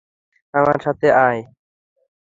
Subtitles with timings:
[0.53, 1.41] আমার সাথে আয়!